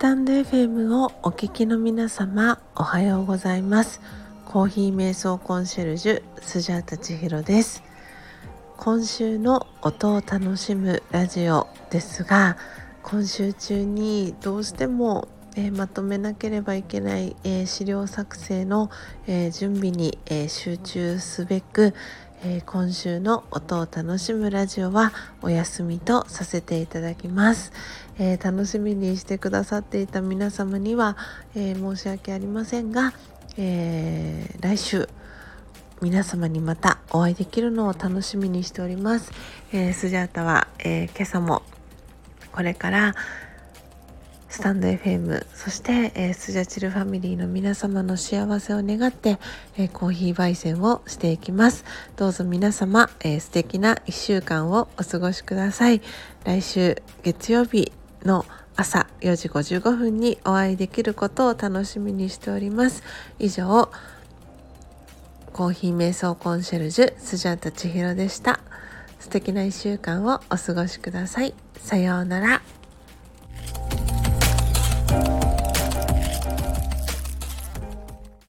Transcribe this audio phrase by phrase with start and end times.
[0.00, 4.00] タンド FM をお聞きの皆様おはようございます。
[4.46, 7.82] コーヒー瞑想コンシェルジュスジャータ千尋です。
[8.78, 12.56] 今週の音を楽しむラジオですが
[13.02, 18.88] 今週中にどうしてもえー、まとめなければいけない、えー、資料作成の、
[19.26, 21.92] えー、準備に、え集中すべく、
[22.42, 25.12] え今週の音を楽しむラジオは
[25.42, 27.70] お休みとさせていただきます、
[28.18, 31.18] え楽しみにしてくださっていた皆様には、
[31.54, 33.12] え申し訳ありませんが、
[33.58, 35.10] え来週
[36.00, 39.32] 皆様にまたお会いできるのを楽しみにしております、
[39.72, 41.60] えスジャータは、え今朝も
[42.52, 43.14] これから
[44.60, 49.38] スタンド FM そして、えー、スジャチルファミリーの皆様の幸せを願って、
[49.78, 51.86] えー、コーヒー焙煎をしていきます。
[52.16, 56.02] どうぞ皆様、えー、素敵な1週間をお過ごしください。
[56.44, 57.90] 来週月曜日
[58.22, 58.44] の
[58.76, 63.02] 朝4時55分にお会いできることを楽しみにしております。
[63.38, 63.90] 以上
[65.54, 68.60] コーヒー瞑想コンシェルジュスジャータ千尋でした。
[69.20, 71.54] 素敵な1週間をお過ごしください。
[71.78, 72.79] さようなら。